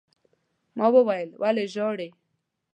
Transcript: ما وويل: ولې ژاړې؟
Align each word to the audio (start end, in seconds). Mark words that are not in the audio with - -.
ما 0.77 0.85
وويل: 0.95 1.29
ولې 1.41 1.65
ژاړې؟ 1.73 2.09